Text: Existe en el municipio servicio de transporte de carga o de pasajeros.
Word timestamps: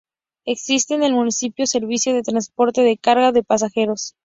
Existe 0.45 0.95
en 0.95 1.03
el 1.03 1.13
municipio 1.13 1.67
servicio 1.67 2.11
de 2.15 2.23
transporte 2.23 2.81
de 2.81 2.97
carga 2.97 3.29
o 3.29 3.31
de 3.33 3.43
pasajeros. 3.43 4.15